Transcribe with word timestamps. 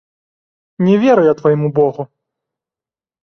Не 0.85 0.95
веру 1.03 1.25
я 1.31 1.37
твайму 1.41 1.67
богу. 1.79 2.07